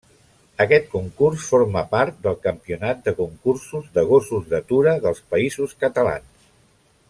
[0.63, 6.51] Aquest concurs forma part del Campionat de Concursos de Gossos d'Atura dels Països Catalans.